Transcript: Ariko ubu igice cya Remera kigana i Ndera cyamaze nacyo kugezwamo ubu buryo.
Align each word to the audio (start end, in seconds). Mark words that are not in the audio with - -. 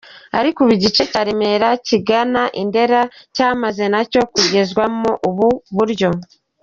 Ariko 0.39 0.57
ubu 0.59 0.73
igice 0.77 1.03
cya 1.11 1.21
Remera 1.27 1.69
kigana 1.87 2.41
i 2.61 2.63
Ndera 2.67 3.01
cyamaze 3.35 3.83
nacyo 3.93 4.19
kugezwamo 4.33 5.11
ubu 5.29 5.47
buryo. 5.75 6.09